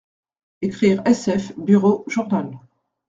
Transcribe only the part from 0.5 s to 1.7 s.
Ecrire SF